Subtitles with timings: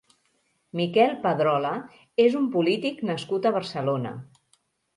[0.79, 1.75] Miquel Pedrola
[2.25, 4.19] és un polític nascut a Barcelona.